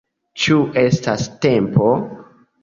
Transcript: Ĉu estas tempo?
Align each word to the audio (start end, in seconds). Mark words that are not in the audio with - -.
Ĉu 0.43 0.55
estas 0.83 1.27
tempo? 1.45 1.91